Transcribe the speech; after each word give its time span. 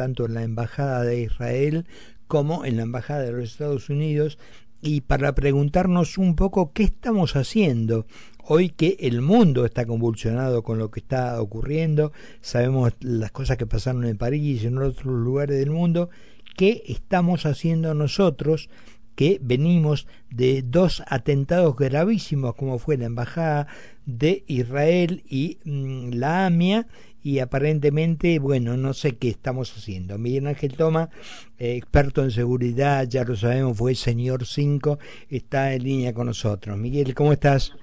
tanto 0.00 0.24
en 0.24 0.32
la 0.32 0.44
Embajada 0.44 1.02
de 1.02 1.20
Israel 1.20 1.84
como 2.26 2.64
en 2.64 2.78
la 2.78 2.84
Embajada 2.84 3.20
de 3.20 3.32
los 3.32 3.44
Estados 3.44 3.90
Unidos 3.90 4.38
y 4.80 5.02
para 5.02 5.34
preguntarnos 5.34 6.16
un 6.16 6.36
poco 6.36 6.72
qué 6.72 6.84
estamos 6.84 7.36
haciendo 7.36 8.06
hoy 8.42 8.70
que 8.70 8.96
el 9.00 9.20
mundo 9.20 9.66
está 9.66 9.84
convulsionado 9.84 10.62
con 10.62 10.78
lo 10.78 10.90
que 10.90 11.00
está 11.00 11.38
ocurriendo, 11.38 12.12
sabemos 12.40 12.94
las 13.00 13.30
cosas 13.30 13.58
que 13.58 13.66
pasaron 13.66 14.06
en 14.06 14.16
París 14.16 14.62
y 14.62 14.68
en 14.68 14.78
otros 14.78 15.04
lugares 15.04 15.58
del 15.58 15.70
mundo, 15.70 16.08
qué 16.56 16.82
estamos 16.86 17.44
haciendo 17.44 17.92
nosotros 17.92 18.70
que 19.16 19.38
venimos 19.42 20.06
de 20.30 20.62
dos 20.62 21.02
atentados 21.08 21.76
gravísimos 21.76 22.54
como 22.54 22.78
fue 22.78 22.96
la 22.96 23.04
embajada 23.04 23.66
de 24.06 24.44
Israel 24.46 25.22
y 25.28 25.58
mm, 25.66 26.14
la 26.14 26.46
AMIA 26.46 26.86
y 27.22 27.40
aparentemente, 27.40 28.38
bueno, 28.38 28.76
no 28.76 28.94
sé 28.94 29.16
qué 29.16 29.28
estamos 29.28 29.76
haciendo. 29.76 30.18
Miguel 30.18 30.46
Ángel 30.46 30.76
Toma, 30.76 31.10
eh, 31.58 31.76
experto 31.76 32.22
en 32.22 32.30
seguridad, 32.30 33.06
ya 33.08 33.24
lo 33.24 33.36
sabemos, 33.36 33.76
fue 33.76 33.94
señor 33.94 34.46
5, 34.46 34.98
está 35.28 35.74
en 35.74 35.82
línea 35.82 36.14
con 36.14 36.26
nosotros. 36.26 36.78
Miguel, 36.78 37.14
¿cómo 37.14 37.32
estás? 37.32 37.74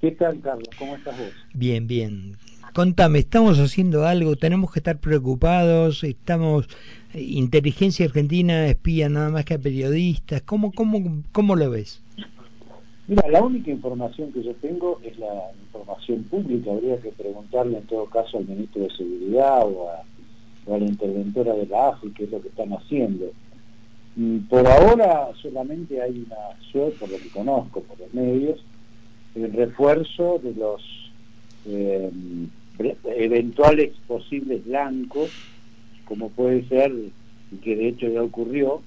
¿Qué 0.00 0.10
tal, 0.12 0.40
Carlos? 0.40 0.68
¿Cómo 0.78 0.96
estás 0.96 1.16
vos? 1.16 1.32
Bien, 1.54 1.86
bien. 1.86 2.36
Contame, 2.74 3.18
¿estamos 3.18 3.58
haciendo 3.58 4.06
algo? 4.06 4.36
¿Tenemos 4.36 4.72
que 4.72 4.80
estar 4.80 4.98
preocupados? 4.98 6.04
¿Estamos... 6.04 6.68
Eh, 7.12 7.20
inteligencia 7.20 8.06
argentina 8.06 8.66
espía 8.66 9.08
nada 9.08 9.30
más 9.30 9.44
que 9.44 9.54
a 9.54 9.58
periodistas? 9.58 10.42
¿Cómo, 10.42 10.72
cómo, 10.72 11.22
cómo 11.32 11.54
lo 11.54 11.70
ves? 11.70 12.01
Mira, 13.08 13.28
la 13.28 13.42
única 13.42 13.70
información 13.70 14.32
que 14.32 14.42
yo 14.42 14.54
tengo 14.54 15.00
es 15.02 15.18
la 15.18 15.50
información 15.60 16.22
pública. 16.24 16.70
Habría 16.70 17.00
que 17.00 17.10
preguntarle 17.10 17.78
en 17.78 17.86
todo 17.86 18.06
caso 18.06 18.38
al 18.38 18.46
ministro 18.46 18.82
de 18.82 18.90
Seguridad 18.90 19.66
o 19.66 19.90
a, 19.90 20.04
la 20.66 20.78
interventora 20.78 21.54
de 21.54 21.66
la 21.66 21.88
AFI 21.88 22.10
qué 22.12 22.24
es 22.24 22.30
lo 22.30 22.40
que 22.40 22.48
están 22.48 22.72
haciendo. 22.72 23.32
Mm, 24.14 24.38
por 24.48 24.66
ahora 24.66 25.30
solamente 25.40 26.00
hay 26.00 26.24
una, 26.26 26.36
yo 26.72 26.90
por 27.00 27.10
lo 27.10 27.18
que 27.18 27.28
conozco, 27.30 27.80
por 27.80 27.98
los 27.98 28.14
medios, 28.14 28.64
el 29.34 29.52
refuerzo 29.52 30.38
de 30.42 30.54
los 30.54 30.82
eh, 31.64 32.10
eventuales 33.04 33.92
posibles 34.06 34.64
blancos, 34.64 35.30
como 36.04 36.28
puede 36.30 36.68
ser, 36.68 36.92
y 37.50 37.56
que 37.56 37.74
de 37.74 37.88
hecho 37.88 38.08
ya 38.08 38.22
ocurrió, 38.22 38.82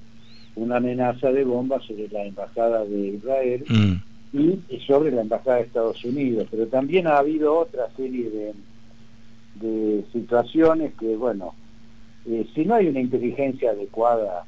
una 0.56 0.78
amenaza 0.78 1.31
de 1.31 1.44
bomba 1.44 1.80
sobre 1.81 2.08
la 2.09 2.25
embajada 2.25 2.86
de 2.86 3.08
Israel 3.08 3.66
mm. 3.67 4.52
y 4.70 4.80
sobre 4.88 5.12
la 5.12 5.22
embajada 5.22 5.58
de 5.58 5.64
Estados 5.64 6.03
Unidos. 6.03 6.47
Pero 6.50 6.67
también 6.67 7.08
ha 7.08 7.17
habido 7.17 7.58
otra 7.58 7.89
serie 7.95 8.30
de, 8.30 8.53
de 9.56 10.06
situaciones 10.12 10.94
que, 10.95 11.16
bueno, 11.16 11.53
eh, 12.25 12.47
si 12.53 12.66
no 12.66 12.75
hay 12.75 12.88
una 12.88 13.00
inteligencia 13.00 13.72
adecuada, 13.72 14.45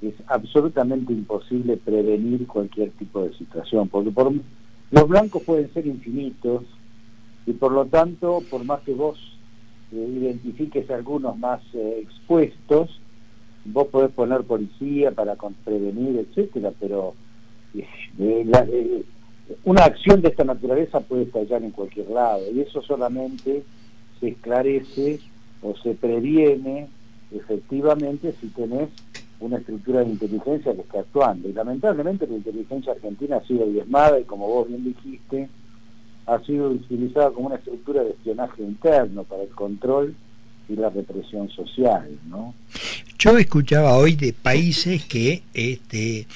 es 0.00 0.14
absolutamente 0.26 1.12
imposible 1.12 1.76
prevenir 1.76 2.46
cualquier 2.46 2.90
tipo 2.90 3.22
de 3.22 3.32
situación, 3.34 3.88
porque 3.88 4.10
por, 4.10 4.32
los 4.90 5.08
blancos 5.08 5.42
pueden 5.44 5.72
ser 5.72 5.86
infinitos 5.86 6.64
y 7.46 7.52
por 7.52 7.72
lo 7.72 7.86
tanto, 7.86 8.42
por 8.50 8.64
más 8.64 8.80
que 8.80 8.92
vos 8.92 9.18
eh, 9.92 10.16
identifiques 10.20 10.90
algunos 10.90 11.38
más 11.38 11.60
eh, 11.74 12.00
expuestos, 12.02 13.00
vos 13.64 13.88
podés 13.88 14.10
poner 14.10 14.42
policía 14.42 15.12
para 15.12 15.36
prevenir, 15.64 16.18
etcétera, 16.18 16.72
pero 16.78 17.14
eh, 17.74 19.04
una 19.64 19.84
acción 19.84 20.20
de 20.20 20.28
esta 20.28 20.44
naturaleza 20.44 21.00
puede 21.00 21.22
estallar 21.22 21.62
en 21.62 21.70
cualquier 21.70 22.10
lado 22.10 22.42
y 22.52 22.60
eso 22.60 22.82
solamente 22.82 23.62
se 24.20 24.28
esclarece 24.28 25.20
o 25.62 25.76
se 25.76 25.94
previene 25.94 26.88
efectivamente 27.30 28.34
si 28.40 28.48
tenés 28.48 28.88
una 29.40 29.58
estructura 29.58 30.00
de 30.00 30.10
inteligencia 30.10 30.74
que 30.74 30.82
está 30.82 31.00
actuando. 31.00 31.48
Y 31.48 31.52
lamentablemente 31.52 32.26
la 32.26 32.36
inteligencia 32.36 32.92
argentina 32.92 33.36
ha 33.36 33.46
sido 33.46 33.66
diezmada 33.66 34.20
y 34.20 34.24
como 34.24 34.46
vos 34.46 34.68
bien 34.68 34.84
dijiste, 34.84 35.48
ha 36.26 36.38
sido 36.40 36.70
utilizada 36.70 37.30
como 37.30 37.48
una 37.48 37.56
estructura 37.56 38.02
de 38.02 38.10
espionaje 38.10 38.62
interno 38.62 39.24
para 39.24 39.42
el 39.42 39.48
control 39.50 40.14
y 40.68 40.76
la 40.76 40.90
represión 40.90 41.48
social, 41.50 42.08
¿no? 42.28 42.54
Yo 43.22 43.38
escuchaba 43.38 43.94
hoy 43.94 44.16
de 44.16 44.32
países 44.32 45.04
que 45.04 45.44
este, 45.54 46.26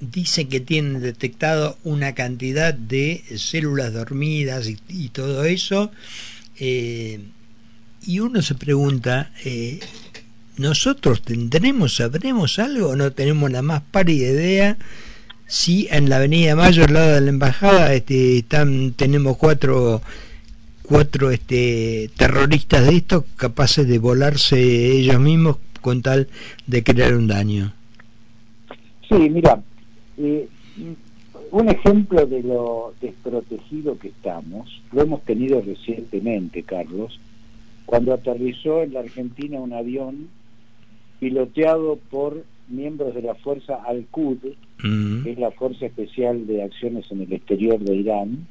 dicen 0.00 0.48
que 0.48 0.58
tienen 0.58 1.02
detectado 1.02 1.76
una 1.84 2.14
cantidad 2.14 2.72
de 2.72 3.22
células 3.36 3.92
dormidas 3.92 4.70
y, 4.88 5.08
todo 5.10 5.44
eso, 5.44 5.90
eh, 6.58 7.20
y 8.06 8.20
uno 8.20 8.40
se 8.40 8.54
pregunta, 8.54 9.32
eh, 9.44 9.80
nosotros 10.56 11.20
tendremos, 11.20 11.96
sabremos 11.96 12.58
algo 12.58 12.88
o 12.88 12.96
no 12.96 13.12
tenemos 13.12 13.50
la 13.50 13.60
más 13.60 13.82
pálida 13.82 14.30
idea 14.30 14.78
si 15.46 15.88
en 15.90 16.08
la 16.08 16.16
Avenida 16.16 16.56
Mayo 16.56 16.84
al 16.84 16.94
lado 16.94 17.12
de 17.16 17.20
la 17.20 17.28
embajada 17.28 17.92
este, 17.92 18.38
están, 18.38 18.94
tenemos 18.94 19.36
cuatro 19.36 20.00
cuatro 20.80 21.30
este, 21.30 22.10
terroristas 22.16 22.86
de 22.86 22.96
estos 22.96 23.24
capaces 23.36 23.86
de 23.86 23.98
volarse 23.98 24.58
ellos 24.58 25.20
mismos 25.20 25.58
con 25.84 26.00
tal 26.00 26.28
de 26.66 26.82
crear 26.82 27.14
un 27.14 27.26
daño. 27.28 27.74
Sí, 29.06 29.28
mira, 29.28 29.62
eh, 30.16 30.48
un 31.50 31.68
ejemplo 31.68 32.24
de 32.24 32.42
lo 32.42 32.94
desprotegido 33.02 33.98
que 33.98 34.08
estamos, 34.08 34.80
lo 34.92 35.02
hemos 35.02 35.22
tenido 35.24 35.60
recientemente, 35.60 36.62
Carlos, 36.62 37.20
cuando 37.84 38.14
aterrizó 38.14 38.82
en 38.82 38.94
la 38.94 39.00
Argentina 39.00 39.60
un 39.60 39.74
avión 39.74 40.28
piloteado 41.20 41.98
por 42.10 42.42
miembros 42.68 43.14
de 43.14 43.20
la 43.20 43.34
fuerza 43.34 43.74
Al-Qud, 43.86 44.38
que 44.80 45.30
es 45.32 45.38
la 45.38 45.50
Fuerza 45.50 45.84
Especial 45.84 46.46
de 46.46 46.62
Acciones 46.62 47.04
en 47.10 47.20
el 47.20 47.32
Exterior 47.34 47.78
de 47.78 47.94
Irán, 47.94 48.46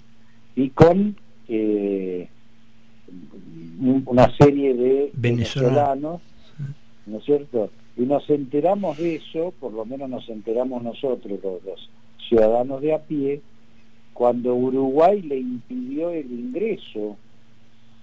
y 0.55 0.69
con 0.69 1.15
eh, 1.47 2.27
una 4.05 4.31
serie 4.37 4.75
de 4.75 5.11
venezolanos, 5.15 6.21
¿no 7.05 7.17
es 7.17 7.25
cierto? 7.25 7.69
Y 7.97 8.01
nos 8.01 8.29
enteramos 8.29 8.97
de 8.97 9.15
eso, 9.15 9.53
por 9.59 9.73
lo 9.73 9.85
menos 9.85 10.09
nos 10.09 10.27
enteramos 10.29 10.81
nosotros, 10.83 11.39
los, 11.43 11.89
ciudadanos 12.27 12.81
de 12.81 12.93
a 12.93 12.99
pie, 12.99 13.41
cuando 14.13 14.55
Uruguay 14.55 15.21
le 15.21 15.37
impidió 15.37 16.09
el 16.09 16.31
ingreso 16.31 17.17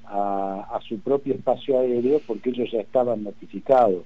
a, 0.04 0.80
su 0.88 0.98
propio 0.98 1.34
espacio 1.34 1.78
aéreo 1.78 2.20
porque 2.26 2.50
ellos 2.50 2.68
ya 2.72 2.80
estaban 2.80 3.22
notificados. 3.22 4.02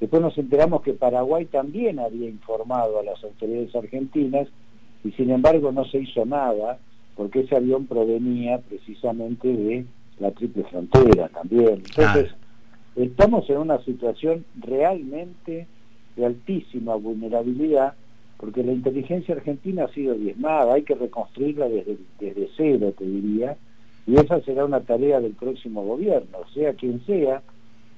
Después 0.00 0.20
nos 0.20 0.36
enteramos 0.38 0.82
que 0.82 0.92
Paraguay 0.92 1.46
también 1.46 2.00
había 2.00 2.28
informado 2.28 2.98
a 2.98 3.04
las 3.04 3.22
autoridades 3.22 3.74
argentinas 3.74 4.48
y 5.04 5.12
sin 5.12 5.30
embargo 5.30 5.70
no 5.72 5.84
se 5.84 5.98
hizo 5.98 6.26
nada 6.26 6.78
porque 7.14 7.40
ese 7.40 7.56
avión 7.56 7.86
provenía 7.86 8.58
precisamente 8.58 9.48
de 9.48 9.86
la 10.18 10.32
triple 10.32 10.64
frontera 10.64 11.28
también. 11.28 11.82
Entonces, 11.86 12.34
estamos 12.96 13.48
en 13.50 13.58
una 13.58 13.78
situación 13.84 14.44
realmente 14.58 15.66
de 16.16 16.26
altísima 16.26 16.94
vulnerabilidad 16.94 17.94
porque 18.38 18.62
la 18.62 18.72
inteligencia 18.72 19.34
argentina 19.34 19.84
ha 19.84 19.94
sido 19.94 20.14
diezmada, 20.14 20.74
hay 20.74 20.82
que 20.82 20.94
reconstruirla 20.94 21.68
desde, 21.68 21.96
desde 22.20 22.48
cero, 22.56 22.92
te 22.96 23.04
diría, 23.04 23.56
y 24.06 24.16
esa 24.16 24.40
será 24.42 24.64
una 24.64 24.80
tarea 24.80 25.20
del 25.20 25.32
próximo 25.32 25.82
gobierno, 25.84 26.38
sea 26.52 26.74
quien 26.74 27.04
sea, 27.06 27.42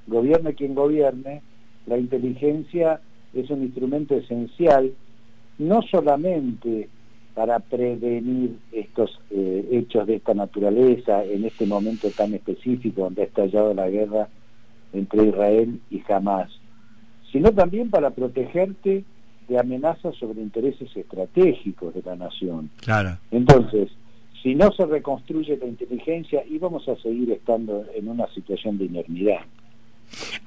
gobierne 0.06 0.54
quien 0.54 0.74
gobierne, 0.74 1.42
la 1.86 1.98
inteligencia 1.98 3.00
es 3.34 3.50
un 3.50 3.62
instrumento 3.62 4.14
esencial, 4.14 4.92
no 5.58 5.82
solamente 5.82 6.88
para 7.34 7.58
prevenir 7.58 8.56
estos 8.72 9.20
eh, 9.30 9.68
hechos 9.72 10.06
de 10.06 10.16
esta 10.16 10.34
naturaleza 10.34 11.24
en 11.24 11.44
este 11.44 11.66
momento 11.66 12.10
tan 12.10 12.34
específico 12.34 13.02
donde 13.02 13.22
ha 13.22 13.26
estallado 13.26 13.74
la 13.74 13.88
guerra 13.88 14.28
entre 14.92 15.26
Israel 15.26 15.80
y 15.90 16.02
Hamas, 16.08 16.50
sino 17.32 17.52
también 17.52 17.90
para 17.90 18.10
protegerte 18.10 19.04
de 19.48 19.58
amenazas 19.58 20.14
sobre 20.16 20.42
intereses 20.42 20.94
estratégicos 20.94 21.94
de 21.94 22.02
la 22.02 22.16
nación. 22.16 22.70
Claro. 22.80 23.18
Entonces, 23.30 23.90
si 24.42 24.54
no 24.54 24.70
se 24.72 24.86
reconstruye 24.86 25.56
la 25.56 25.66
inteligencia, 25.66 26.44
íbamos 26.48 26.88
a 26.88 26.96
seguir 26.96 27.32
estando 27.32 27.84
en 27.94 28.08
una 28.08 28.26
situación 28.28 28.78
de 28.78 28.84
inermidad. 28.84 29.40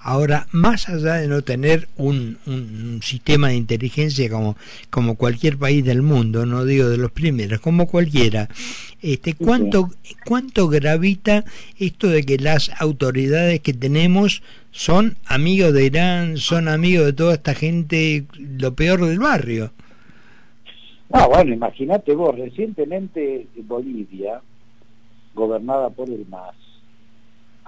Ahora, 0.04 0.48
más 0.52 0.90
allá 0.90 1.16
de 1.16 1.28
no 1.28 1.44
tener 1.44 1.88
un, 1.96 2.40
un, 2.48 3.02
sistema 3.04 3.50
de 3.50 3.56
inteligencia 3.56 4.30
como, 4.32 4.58
como 4.90 5.16
cualquier 5.16 5.58
país 5.58 5.86
del 5.86 6.02
mundo, 6.02 6.48
no 6.48 6.66
digo 6.66 6.90
de 6.90 6.98
los 6.98 7.12
primeros, 7.12 7.60
como 7.60 7.86
cualquiera, 7.86 8.50
este, 9.04 9.36
¿cuánto, 9.36 9.92
¿cuánto 10.26 10.70
gravita 10.70 11.46
esto 11.78 12.08
de 12.08 12.24
que 12.24 12.38
las 12.38 12.72
autoridades 12.82 13.60
que 13.60 13.74
tenemos 13.74 14.42
son 14.72 15.18
amigos 15.26 15.72
de 15.74 15.86
Irán, 15.86 16.38
son 16.38 16.68
amigos 16.68 17.06
de 17.06 17.14
toda 17.14 17.36
esta 17.36 17.54
gente, 17.54 18.26
lo 18.40 18.74
peor 18.74 19.06
del 19.06 19.20
barrio? 19.20 19.72
Ah, 21.12 21.28
bueno, 21.28 21.54
imagínate 21.54 22.16
vos, 22.16 22.36
recientemente 22.36 23.46
Bolivia, 23.56 24.42
gobernada 25.36 25.92
por 25.92 26.10
el 26.10 26.26
MAS, 26.28 26.56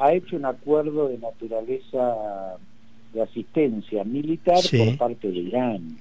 ha 0.04 0.14
hecho 0.14 0.36
un 0.36 0.46
acuerdo 0.46 1.08
de 1.08 1.18
naturaleza 1.18 2.58
de 3.14 3.22
asistencia 3.22 4.04
militar 4.04 4.60
por 4.78 4.98
parte 4.98 5.32
de 5.32 5.38
Irán. 5.38 5.98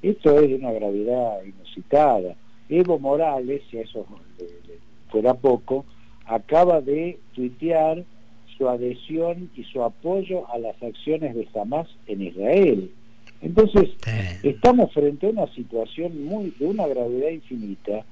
Esto 0.00 0.40
es 0.40 0.48
de 0.48 0.54
una 0.54 0.72
gravedad 0.72 1.42
inusitada. 1.44 2.34
Evo 2.70 2.98
Morales, 2.98 3.60
si 3.70 3.76
eso 3.76 4.06
fuera 5.10 5.34
poco, 5.34 5.84
acaba 6.24 6.80
de 6.80 7.18
tuitear 7.34 8.04
su 8.56 8.70
adhesión 8.70 9.50
y 9.54 9.64
su 9.64 9.82
apoyo 9.82 10.50
a 10.50 10.56
las 10.56 10.82
acciones 10.82 11.34
de 11.34 11.46
Hamas 11.54 11.88
en 12.06 12.22
Israel. 12.22 12.90
Entonces, 13.42 13.90
estamos 14.42 14.94
frente 14.94 15.26
a 15.26 15.30
una 15.30 15.46
situación 15.48 16.24
muy 16.24 16.54
de 16.58 16.64
una 16.64 16.86
gravedad 16.86 17.28
infinita 17.28 18.02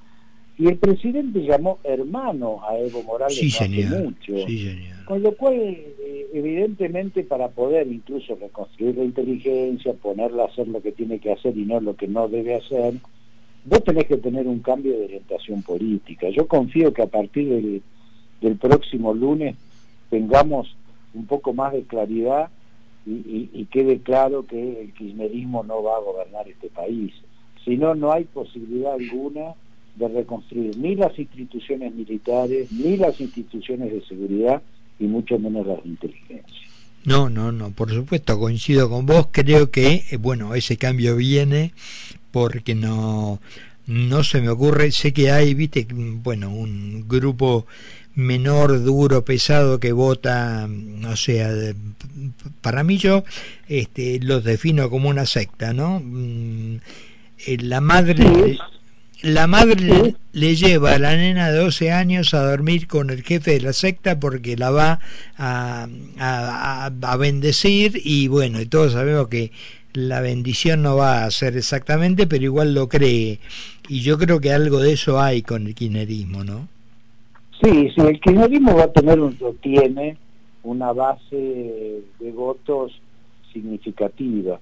y 0.57 0.69
el 0.69 0.77
presidente 0.79 1.43
llamó 1.43 1.79
hermano 1.83 2.61
a 2.69 2.79
Evo 2.79 3.03
Morales 3.03 3.61
hace 3.61 3.69
mucho. 3.69 4.35
Con 5.05 5.23
lo 5.23 5.35
cual, 5.37 5.55
eh, 5.57 6.27
evidentemente, 6.33 7.25
para 7.25 7.49
poder 7.49 7.89
incluso 7.89 8.37
reconstruir 8.37 8.97
la 8.97 9.05
inteligencia, 9.05 9.93
ponerla 9.95 10.45
a 10.45 10.47
hacer 10.47 10.69
lo 10.69 10.81
que 10.81 10.93
tiene 10.93 11.19
que 11.19 11.33
hacer 11.33 11.57
y 11.59 11.65
no 11.65 11.81
lo 11.81 11.97
que 11.97 12.07
no 12.07 12.29
debe 12.29 12.55
hacer, 12.55 12.95
vos 13.65 13.85
tenés 13.85 14.07
que 14.07 14.17
tener 14.17 14.47
un 14.47 14.61
cambio 14.61 14.97
de 14.97 15.05
orientación 15.05 15.63
política. 15.63 16.29
Yo 16.31 16.47
confío 16.47 16.93
que 16.93 17.03
a 17.03 17.09
partir 17.09 17.49
del, 17.49 17.83
del 18.41 18.57
próximo 18.57 19.13
lunes 19.13 19.57
tengamos 20.09 20.77
un 21.15 21.27
poco 21.27 21.53
más 21.53 21.73
de 21.73 21.83
claridad 21.83 22.49
y, 23.07 23.67
quede 23.71 23.99
claro 24.01 24.47
que 24.47 24.83
el 24.83 24.93
kirchnerismo 24.95 25.63
no 25.65 25.83
va 25.83 25.97
a 25.97 26.01
gobernar 26.01 26.49
este 26.49 26.69
país. 26.69 27.13
Si 27.65 27.77
no, 27.77 27.95
no 27.95 28.13
hay 28.13 28.25
posibilidad 28.25 28.95
alguna 28.95 29.55
de 29.97 30.09
reconstruir 30.09 30.77
ni 30.77 30.95
las 30.95 31.19
instituciones 31.19 31.95
militares, 31.95 32.71
ni 32.73 32.97
las 32.97 33.21
instituciones 33.21 33.93
de 33.93 34.03
seguridad, 34.07 34.63
y 34.99 35.05
mucho 35.05 35.39
menos 35.39 35.67
las 35.67 35.83
de 35.83 35.91
inteligencia. 35.91 36.69
No, 37.05 37.29
no, 37.29 37.53
no, 37.53 37.71
por 37.71 37.93
supuesto, 37.93 38.39
coincido 38.39 38.89
con 38.89 39.05
vos, 39.05 39.29
creo 39.31 39.71
que, 39.71 40.05
eh, 40.11 40.17
bueno, 40.17 40.55
ese 40.55 40.77
cambio 40.77 41.17
viene 41.17 41.73
porque 42.31 42.75
no, 42.75 43.41
no 43.87 44.25
se 44.25 44.41
me 44.41 44.49
ocurre, 44.49 44.91
sé 44.91 45.13
que 45.13 45.31
hay, 45.31 45.55
viste, 45.55 45.87
bueno, 45.93 46.51
un 46.51 47.07
grupo 47.07 47.67
menor, 48.15 48.83
duro, 48.83 49.25
pesado 49.25 49.79
que 49.81 49.93
vota, 49.93 50.69
o 51.07 51.17
sea, 51.17 51.51
para 52.61 52.83
mí 52.85 52.97
yo 52.97 53.25
este, 53.69 54.21
los 54.21 54.45
defino 54.45 54.89
como 54.89 55.09
una 55.09 55.27
secta, 55.27 55.73
¿no? 55.73 56.01
Mm, 56.03 56.77
eh, 57.47 57.57
la 57.61 57.81
madre, 57.81 58.59
la 59.25 59.47
madre 59.47 60.15
le, 60.33 60.55
lleva 60.55 60.93
a 60.93 60.99
la 60.99 61.17
nena 61.17 61.51
de 61.51 61.59
12 61.59 61.91
años 61.91 62.35
a 62.35 62.45
dormir 62.45 62.87
con 62.87 63.09
el 63.09 63.23
jefe 63.23 63.53
de 63.53 63.61
la 63.61 63.73
secta 63.73 64.21
porque 64.21 64.57
la 64.57 64.71
va 64.71 65.01
a, 65.39 65.89
a, 66.19 66.87
a 66.87 67.17
bendecir 67.17 68.01
y 68.05 68.29
bueno, 68.29 68.61
y 68.61 68.67
todos 68.67 68.93
sabemos 68.93 69.29
que 69.29 69.51
la 69.95 70.21
bendición 70.21 70.83
no 70.83 70.97
va 70.97 71.25
a 71.25 71.31
ser 71.31 71.57
exactamente, 71.57 72.27
pero 72.27 72.45
igual 72.45 72.75
lo 72.75 72.89
cree. 72.89 73.39
Y 73.89 74.01
yo 74.01 74.19
creo 74.19 74.41
que 74.41 74.53
algo 74.53 74.81
de 74.81 74.93
eso 74.93 75.21
hay 75.21 75.41
con 75.41 75.67
el 75.67 75.75
kirchnerismo, 75.75 76.45
¿no? 76.45 76.69
Sí, 77.63 77.91
sí, 77.95 78.01
el 78.03 78.21
kirchnerismo 78.21 78.77
va 78.77 78.85
a 78.85 78.93
tener, 78.93 79.21
un, 79.21 79.37
tiene 79.63 80.19
una 80.65 80.93
base 80.93 82.03
de 82.19 82.33
votos 82.33 82.93
significativa. 83.53 84.61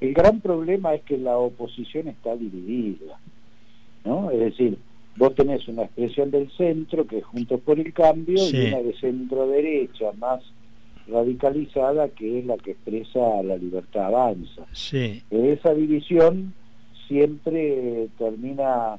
El 0.00 0.14
gran 0.14 0.40
problema 0.40 0.94
es 0.94 1.02
que 1.02 1.18
la 1.18 1.36
oposición 1.36 2.06
está 2.08 2.36
dividida, 2.36 3.18
¿no? 4.04 4.30
Es 4.30 4.40
decir, 4.40 4.78
vos 5.16 5.34
tenés 5.34 5.66
una 5.68 5.82
expresión 5.84 6.30
del 6.30 6.50
centro, 6.52 7.06
que 7.06 7.18
es 7.18 7.24
Juntos 7.24 7.60
por 7.60 7.78
el 7.78 7.92
Cambio, 7.92 8.36
y 8.36 8.68
una 8.68 8.78
de 8.78 8.94
centro-derecha 9.00 10.12
más 10.18 10.40
radicalizada, 11.06 12.08
que 12.08 12.38
es 12.38 12.46
la 12.46 12.56
que 12.56 12.72
expresa 12.72 13.42
la 13.42 13.56
libertad 13.56 14.06
avanza. 14.06 14.66
Sí. 14.72 15.22
Esa 15.30 15.74
división 15.74 16.54
siempre 17.06 18.08
termina 18.16 18.98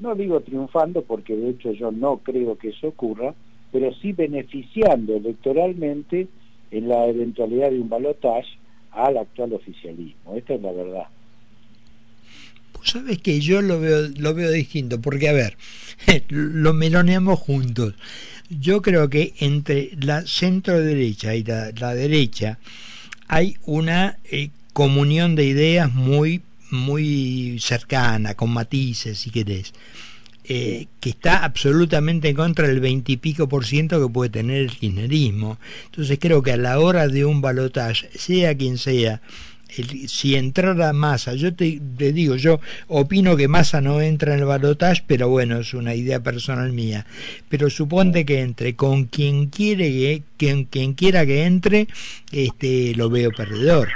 no 0.00 0.14
digo 0.14 0.40
triunfando 0.40 1.02
porque 1.02 1.36
de 1.36 1.50
hecho 1.50 1.72
yo 1.72 1.92
no 1.92 2.18
creo 2.18 2.56
que 2.56 2.70
eso 2.70 2.88
ocurra, 2.88 3.34
pero 3.70 3.92
sí 3.94 4.12
beneficiando 4.12 5.16
electoralmente 5.16 6.26
en 6.70 6.88
la 6.88 7.06
eventualidad 7.06 7.70
de 7.70 7.80
un 7.80 7.88
balotaje 7.88 8.48
al 8.90 9.18
actual 9.18 9.52
oficialismo. 9.52 10.34
Esta 10.34 10.54
es 10.54 10.62
la 10.62 10.72
verdad. 10.72 11.06
Sabes 12.84 13.18
que 13.18 13.40
yo 13.40 13.62
lo 13.62 13.80
veo, 13.80 14.08
lo 14.16 14.34
veo 14.34 14.50
distinto, 14.50 15.00
porque 15.00 15.28
a 15.28 15.32
ver, 15.32 15.56
lo 16.28 16.72
meloneamos 16.72 17.38
juntos. 17.38 17.94
Yo 18.48 18.82
creo 18.82 19.08
que 19.08 19.34
entre 19.38 19.90
la 20.00 20.26
centro 20.26 20.80
derecha 20.80 21.34
y 21.34 21.44
la, 21.44 21.94
derecha 21.94 22.58
hay 23.28 23.56
una 23.64 24.18
eh, 24.24 24.50
comunión 24.72 25.36
de 25.36 25.44
ideas 25.44 25.92
muy 25.92 26.42
muy 26.70 27.58
cercana, 27.60 28.34
con 28.34 28.50
matices, 28.50 29.18
si 29.18 29.30
querés, 29.30 29.72
eh, 30.44 30.86
que 31.00 31.10
está 31.10 31.44
absolutamente 31.44 32.28
en 32.28 32.36
contra 32.36 32.66
del 32.66 32.80
veintipico 32.80 33.48
por 33.48 33.66
ciento 33.66 34.00
que 34.00 34.12
puede 34.12 34.30
tener 34.30 34.62
el 34.62 34.70
kirchnerismo. 34.70 35.58
Entonces 35.86 36.18
creo 36.20 36.42
que 36.42 36.52
a 36.52 36.56
la 36.56 36.78
hora 36.80 37.08
de 37.08 37.24
un 37.24 37.40
balotaje, 37.40 38.10
sea 38.16 38.56
quien 38.56 38.78
sea, 38.78 39.20
si 40.06 40.36
entrara 40.36 40.92
Massa, 40.92 41.34
yo 41.34 41.54
te, 41.54 41.80
digo, 42.12 42.36
yo 42.36 42.60
opino 42.88 43.36
que 43.36 43.48
Massa 43.48 43.80
no 43.80 44.00
entra 44.00 44.34
en 44.34 44.40
el 44.40 44.46
balotaje, 44.46 45.02
pero 45.06 45.28
bueno, 45.28 45.58
es 45.58 45.74
una 45.74 45.94
idea 45.94 46.20
personal 46.20 46.72
mía. 46.72 47.06
Pero 47.48 47.70
suponte 47.70 48.24
que 48.24 48.40
entre 48.40 48.76
con 48.76 49.04
quien 49.04 49.46
quiere 49.46 49.90
que, 49.90 50.22
quien, 50.36 50.64
quien 50.64 50.94
quiera 50.94 51.24
que 51.26 51.44
entre, 51.44 51.88
este 52.32 52.94
lo 52.94 53.10
veo 53.10 53.30
perdedor. 53.30 53.88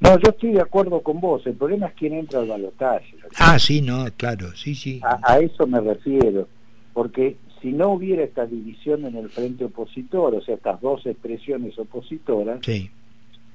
No, 0.00 0.16
yo 0.18 0.30
estoy 0.30 0.52
de 0.52 0.60
acuerdo 0.60 1.00
con 1.02 1.20
vos. 1.20 1.44
El 1.46 1.54
problema 1.54 1.86
es 1.86 1.94
quién 1.94 2.14
entra 2.14 2.40
al 2.40 2.48
balotaje. 2.48 3.16
Ah, 3.36 3.58
sí, 3.58 3.80
no, 3.80 4.06
claro, 4.16 4.54
sí, 4.54 4.74
sí. 4.74 5.00
A, 5.02 5.38
eso 5.40 5.66
me 5.66 5.80
refiero. 5.80 6.48
Porque 6.92 7.36
si 7.60 7.72
no 7.72 7.90
hubiera 7.90 8.22
esta 8.22 8.46
división 8.46 9.04
en 9.04 9.16
el 9.16 9.28
frente 9.28 9.64
opositor, 9.64 10.34
o 10.34 10.40
sea, 10.40 10.54
estas 10.54 10.80
dos 10.80 11.04
expresiones 11.06 11.76
opositoras, 11.78 12.60
sí. 12.64 12.90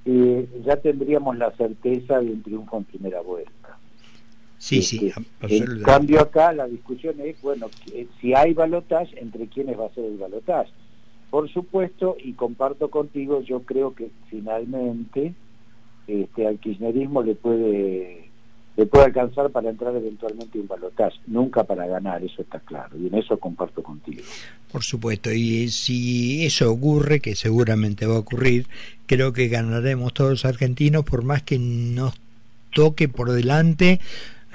Eh, 0.06 0.48
ya 0.66 0.76
tendríamos 0.78 1.38
la 1.38 1.52
certeza 1.52 2.20
de 2.20 2.32
un 2.32 2.44
triunfo 2.44 2.78
en 2.78 2.84
primera 2.84 3.22
vuelta. 3.22 3.78
Sí, 4.58 4.82
sí, 4.82 5.12
este, 5.42 5.58
En 5.58 5.84
cambio 5.84 6.22
acá 6.22 6.54
la 6.54 6.68
discusión 6.68 7.20
es, 7.20 7.42
bueno, 7.42 7.68
si 8.22 8.34
hay 8.34 8.54
balotaje, 8.54 9.20
¿entre 9.20 9.48
quiénes 9.48 9.78
va 9.78 9.88
a 9.88 9.94
ser 9.94 10.06
el 10.06 10.18
balotaje? 10.18 10.72
Por 11.30 11.52
supuesto, 11.52 12.16
y 12.24 12.34
comparto 12.34 12.90
contigo, 12.90 13.42
yo 13.42 13.64
creo 13.64 13.94
que 13.94 14.10
finalmente 14.30 15.34
este, 16.08 16.48
al 16.48 16.60
kirchnerismo 16.60 17.24
le 17.24 17.36
puede 17.36 18.22
le 18.75 18.85
puede 18.85 19.06
alcanzar 19.06 19.51
para 19.51 19.69
entrar 19.69 19.95
eventualmente 19.95 20.59
un 20.59 20.68
balotaje, 20.68 21.18
nunca 21.27 21.63
para 21.63 21.85
ganar, 21.85 22.23
eso 22.23 22.42
está 22.42 22.59
claro, 22.59 22.97
y 22.97 23.07
en 23.07 23.15
eso 23.15 23.37
comparto 23.37 23.83
contigo. 23.83 24.23
Por 24.71 24.83
supuesto, 24.83 25.31
y 25.31 25.69
si 25.69 26.45
eso 26.45 26.71
ocurre, 26.71 27.19
que 27.19 27.35
seguramente 27.35 28.07
va 28.07 28.15
a 28.15 28.19
ocurrir, 28.19 28.68
creo 29.06 29.31
que 29.31 29.47
ganaremos 29.47 30.13
todos 30.13 30.31
los 30.31 30.45
argentinos, 30.45 31.03
por 31.03 31.23
más 31.23 31.44
que 31.44 31.59
nos 31.59 32.13
toque 32.73 33.07
por 33.07 33.31
delante 33.31 33.99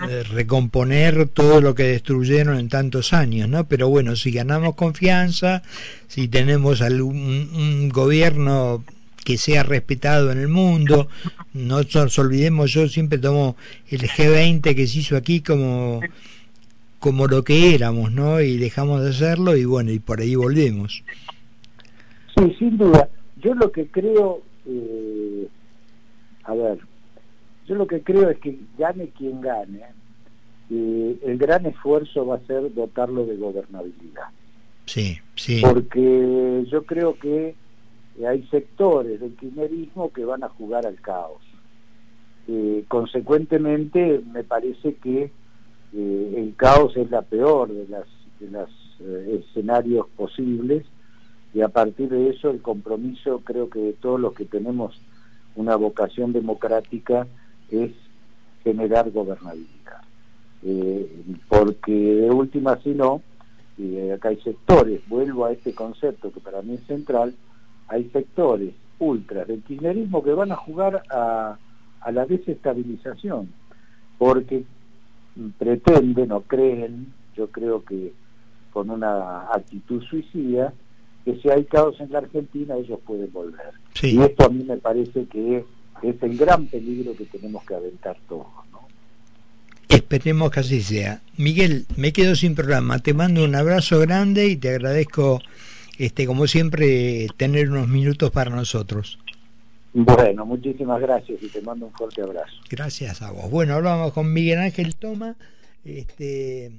eh, 0.09 0.23
recomponer 0.23 1.29
todo 1.29 1.61
lo 1.61 1.75
que 1.75 1.85
destruyeron 1.85 2.59
en 2.59 2.69
tantos 2.69 3.13
años, 3.13 3.49
¿no? 3.49 3.65
Pero 3.65 3.89
bueno, 3.89 4.15
si 4.15 4.31
ganamos 4.31 4.77
confianza, 4.77 5.63
si 6.07 6.29
tenemos 6.29 6.83
algún 6.83 7.51
un 7.53 7.89
gobierno 7.89 8.85
que 9.29 9.37
sea 9.37 9.63
respetado 9.63 10.33
en 10.33 10.39
el 10.39 10.49
mundo. 10.49 11.09
No 11.53 11.83
nos 11.83 12.19
olvidemos, 12.19 12.73
yo 12.73 12.89
siempre 12.89 13.19
tomo 13.19 13.57
el 13.91 14.01
G20 14.01 14.75
que 14.75 14.87
se 14.87 15.01
hizo 15.01 15.19
aquí 15.19 15.43
como, 15.43 16.01
como 16.99 17.27
lo 17.27 17.45
que 17.45 17.75
éramos, 17.75 18.11
¿no? 18.11 18.41
Y 18.41 18.57
dejamos 18.57 19.03
de 19.03 19.11
hacerlo 19.11 19.55
y 19.55 19.67
bueno, 19.67 19.91
y 19.91 19.99
por 19.99 20.21
ahí 20.21 20.35
volvemos. 20.35 21.05
Sí, 22.35 22.57
sin 22.59 22.79
duda. 22.79 23.11
Yo 23.43 23.53
lo 23.53 23.71
que 23.71 23.89
creo, 23.89 24.41
eh, 24.67 25.47
a 26.45 26.55
ver, 26.55 26.79
yo 27.67 27.75
lo 27.75 27.87
que 27.87 28.01
creo 28.01 28.31
es 28.31 28.39
que 28.39 28.59
gane 28.79 29.11
quien 29.11 29.43
gane, 29.43 29.83
eh, 30.71 31.19
el 31.23 31.37
gran 31.37 31.67
esfuerzo 31.67 32.25
va 32.25 32.37
a 32.37 32.47
ser 32.47 32.73
dotarlo 32.73 33.27
de 33.27 33.37
gobernabilidad. 33.37 34.29
Sí, 34.87 35.19
sí. 35.35 35.61
Porque 35.61 36.65
yo 36.71 36.85
creo 36.85 37.19
que 37.19 37.55
hay 38.27 38.43
sectores 38.49 39.21
del 39.21 39.37
kirchnerismo 39.37 40.13
que 40.13 40.25
van 40.25 40.43
a 40.43 40.49
jugar 40.49 40.87
al 40.87 41.01
caos. 41.01 41.41
Eh, 42.49 42.85
consecuentemente, 42.89 44.23
me 44.33 44.43
parece 44.43 44.95
que 44.95 45.31
eh, 45.93 46.35
el 46.37 46.55
caos 46.57 46.97
es 46.97 47.11
la 47.11 47.23
peor 47.23 47.69
de 47.69 47.87
los 47.89 48.07
las, 48.51 48.69
eh, 49.01 49.43
escenarios 49.45 50.07
posibles 50.17 50.85
y 51.55 51.61
a 51.61 51.69
partir 51.69 52.09
de 52.09 52.31
eso 52.31 52.51
el 52.51 52.61
compromiso 52.61 53.43
creo 53.45 53.69
que 53.69 53.81
de 53.81 53.93
todos 53.93 54.19
los 54.19 54.35
que 54.35 54.45
tenemos 54.45 55.01
una 55.57 55.77
vocación 55.77 56.33
democrática 56.33 57.27
es 57.71 57.93
generar 58.65 59.11
gobernabilidad. 59.11 60.03
porque 61.49 61.93
de 61.93 62.31
última, 62.31 62.77
si 62.83 62.91
no, 62.91 63.23
acá 64.15 64.31
hay 64.31 64.41
sectores, 64.41 65.01
vuelvo 65.09 65.45
a 65.45 65.53
este 65.53 65.75
concepto 65.75 66.33
que 66.33 66.41
para 66.41 66.63
mí 66.63 66.75
es 66.75 66.87
central, 66.87 67.35
hay 67.89 68.09
sectores 68.13 68.75
ultras 68.99 69.47
del 69.49 69.63
kirchnerismo 69.63 70.23
que 70.23 70.33
van 70.33 70.53
a 70.53 70.57
jugar 70.57 71.03
a, 71.11 71.59
a 72.01 72.13
la 72.13 72.27
desestabilización, 72.27 73.49
porque 74.19 74.65
pretenden 75.59 76.33
o 76.33 76.41
creen, 76.43 77.13
yo 77.37 77.49
creo 77.49 77.85
que 77.85 78.13
con 78.73 78.91
una 78.91 79.43
actitud 79.53 80.03
suicida, 80.03 80.73
que 81.25 81.37
si 81.41 81.49
hay 81.51 81.65
caos 81.65 82.01
en 82.01 82.13
la 82.13 82.19
Argentina 82.19 82.77
ellos 82.77 82.99
pueden 83.07 83.33
volver. 83.33 83.73
Y 84.03 84.21
esto 84.21 84.47
a 84.47 84.49
mí 84.49 84.65
me 84.65 84.77
parece 84.77 85.27
que 85.27 85.65
es 86.03 86.23
el 86.23 86.37
gran 86.37 86.67
peligro 86.67 87.15
que 87.17 87.25
tenemos 87.25 87.65
que 87.65 87.75
aventar 87.75 88.17
todos. 88.29 88.47
Esperemos 89.89 90.51
que 90.51 90.61
así 90.61 90.81
sea. 90.81 91.21
Miguel, 91.37 91.87
me 91.97 92.13
quedo 92.13 92.35
sin 92.35 92.55
programa. 92.55 92.99
Te 92.99 93.15
mando 93.15 93.45
un 93.45 93.55
abrazo 93.55 93.99
grande 94.01 94.47
y 94.47 94.57
te 94.57 94.71
agradezco, 94.71 95.41
este, 95.99 96.27
como 96.27 96.47
siempre, 96.47 97.29
tener 97.37 97.71
unos 97.71 97.89
minutos 97.89 98.31
para 98.31 98.51
nosotros. 98.51 99.19
Bueno, 99.93 100.47
muchísimas 100.47 101.01
gracias 101.01 101.43
y 101.43 101.49
te 101.49 101.61
mando 101.61 101.87
un 101.87 101.93
fuerte 101.93 102.23
abrazo. 102.23 102.55
Gracias 102.71 103.21
a 103.23 103.33
vos. 103.33 103.51
Bueno, 103.51 103.75
hablamos 103.75 104.13
con 104.13 104.33
Miguel 104.33 104.59
Ángel 104.59 104.95
Toma, 104.95 105.37
este, 105.85 106.73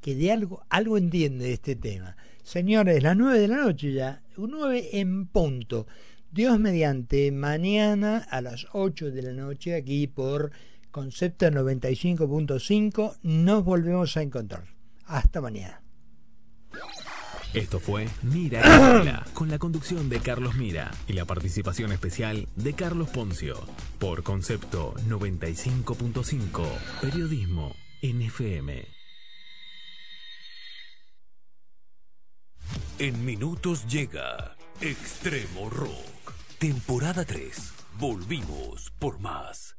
que 0.00 0.14
de 0.14 0.32
algo, 0.32 0.64
algo 0.68 0.98
entiende 0.98 1.44
de 1.44 1.52
este 1.52 1.76
tema. 1.76 2.16
Señores, 2.42 3.02
las 3.02 3.16
nueve 3.16 3.38
de 3.38 3.48
la 3.48 3.58
noche 3.58 3.92
ya, 3.92 4.22
nueve 4.36 4.88
en 4.98 5.26
punto. 5.26 5.86
Dios 6.32 6.58
mediante, 6.58 7.30
mañana 7.30 8.26
a 8.30 8.40
las 8.40 8.66
8 8.72 9.10
de 9.10 9.20
la 9.20 9.32
noche 9.32 9.74
aquí 9.74 10.06
por 10.06 10.50
Concepto 10.90 11.46
95.5 11.46 13.18
nos 13.22 13.62
volvemos 13.62 14.16
a 14.16 14.22
encontrar. 14.22 14.64
Hasta 15.04 15.42
mañana. 15.42 15.82
Esto 17.54 17.80
fue 17.80 18.08
Mira 18.22 19.24
con 19.34 19.50
la 19.50 19.58
conducción 19.58 20.08
de 20.08 20.20
Carlos 20.20 20.54
Mira 20.56 20.90
y 21.06 21.12
la 21.12 21.26
participación 21.26 21.92
especial 21.92 22.48
de 22.56 22.72
Carlos 22.72 23.10
Poncio 23.10 23.60
por 23.98 24.22
Concepto 24.22 24.94
95.5 25.06 26.66
Periodismo 27.02 27.76
NFM. 28.02 28.86
En 32.98 33.24
minutos 33.24 33.86
llega 33.86 34.56
Extremo 34.80 35.68
Rock, 35.68 36.32
temporada 36.58 37.24
3. 37.24 37.72
Volvimos 37.98 38.92
por 38.98 39.18
más. 39.18 39.76